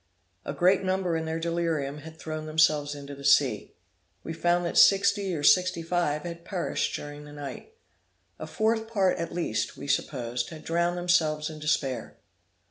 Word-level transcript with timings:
A 0.45 0.51
great 0.55 0.81
number 0.83 1.15
in 1.15 1.25
their 1.25 1.39
delirium 1.39 1.99
had 1.99 2.17
thrown 2.17 2.47
themselves 2.47 2.95
into 2.95 3.13
the 3.13 3.23
sea. 3.23 3.75
We 4.23 4.33
found 4.33 4.65
that 4.65 4.75
sixty 4.75 5.35
or 5.35 5.43
sixty 5.43 5.83
five 5.83 6.23
had 6.23 6.43
perished 6.43 6.95
during 6.95 7.23
the 7.25 7.31
night. 7.31 7.75
A 8.39 8.47
fourth 8.47 8.87
part 8.87 9.19
at 9.19 9.31
least, 9.31 9.77
we 9.77 9.87
supposed, 9.87 10.49
had 10.49 10.63
drowned 10.65 10.97
themselves 10.97 11.51
in 11.51 11.59
despair. 11.59 12.17